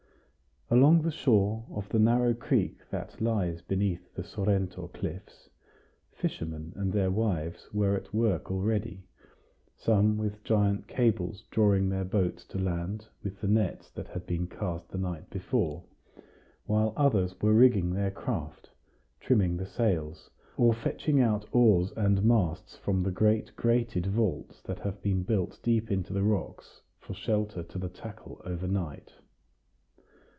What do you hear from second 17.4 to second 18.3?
were rigging their